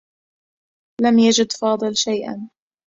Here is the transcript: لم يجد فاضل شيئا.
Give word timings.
لم 1.01 1.19
يجد 1.19 1.51
فاضل 1.51 1.95
شيئا. 1.95 2.49